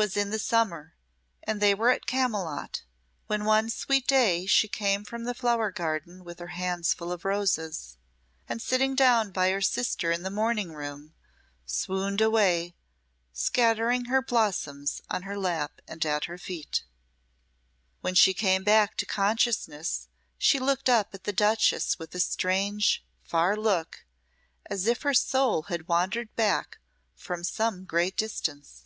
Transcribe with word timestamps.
'Twas 0.00 0.16
in 0.16 0.30
the 0.30 0.38
summer, 0.38 0.94
and 1.42 1.60
they 1.60 1.74
were 1.74 1.90
at 1.90 2.06
Camylott, 2.06 2.82
when 3.26 3.44
one 3.44 3.68
sweet 3.68 4.06
day 4.06 4.46
she 4.46 4.68
came 4.68 5.04
from 5.04 5.24
the 5.24 5.34
flower 5.34 5.72
garden 5.72 6.22
with 6.22 6.38
her 6.38 6.46
hands 6.54 6.94
full 6.94 7.10
of 7.10 7.24
roses, 7.24 7.96
and 8.48 8.62
sitting 8.62 8.94
down 8.94 9.32
by 9.32 9.50
her 9.50 9.60
sister 9.60 10.12
in 10.12 10.22
her 10.22 10.30
morning 10.30 10.72
room, 10.72 11.14
swooned 11.66 12.20
away, 12.20 12.76
scattering 13.32 14.04
her 14.04 14.22
blossoms 14.22 15.02
on 15.10 15.22
her 15.22 15.36
lap 15.36 15.80
and 15.88 16.06
at 16.06 16.26
her 16.26 16.38
feet. 16.38 16.84
When 18.00 18.14
she 18.14 18.32
came 18.32 18.62
back 18.62 18.96
to 18.98 19.04
consciousness 19.06 20.06
she 20.38 20.60
looked 20.60 20.88
up 20.88 21.12
at 21.12 21.24
the 21.24 21.32
duchess 21.32 21.98
with 21.98 22.14
a 22.14 22.20
strange, 22.20 23.04
far 23.24 23.56
look, 23.56 24.04
as 24.66 24.86
if 24.86 25.02
her 25.02 25.14
soul 25.14 25.62
had 25.62 25.88
wandered 25.88 26.36
back 26.36 26.78
from 27.16 27.42
some 27.42 27.82
great 27.84 28.16
distance. 28.16 28.84